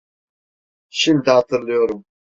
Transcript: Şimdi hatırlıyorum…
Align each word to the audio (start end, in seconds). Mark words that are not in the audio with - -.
Şimdi 0.89 1.31
hatırlıyorum… 1.31 2.05